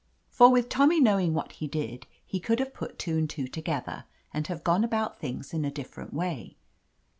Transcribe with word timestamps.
For 0.31 0.49
with 0.51 0.67
Tommy 0.67 0.99
knowing 0.99 1.35
what 1.35 1.51
he 1.51 1.67
did, 1.67 2.07
he 2.25 2.39
could 2.39 2.57
have 2.57 2.73
put 2.73 2.97
two 2.97 3.19
and 3.19 3.29
two 3.29 3.47
together 3.47 4.05
and 4.33 4.47
have 4.47 4.63
gone 4.63 4.83
about 4.83 5.19
things 5.19 5.53
in 5.53 5.63
a 5.63 5.69
different 5.69 6.11
way. 6.11 6.57